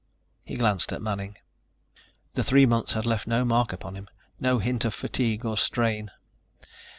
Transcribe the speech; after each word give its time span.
He 0.43 0.55
glanced 0.57 0.91
at 0.93 0.99
Manning. 1.03 1.37
The 2.33 2.43
three 2.43 2.65
months 2.65 2.93
had 2.93 3.05
left 3.05 3.27
no 3.27 3.45
mark 3.45 3.71
upon 3.71 3.93
him, 3.93 4.07
no 4.39 4.57
hint 4.57 4.83
of 4.83 4.95
fatigue 4.95 5.45
or 5.45 5.57
strain. 5.59 6.09